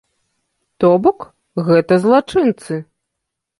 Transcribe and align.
То 0.83 0.89
бок, 1.03 1.19
гэта 1.69 2.01
злачынцы. 2.07 2.83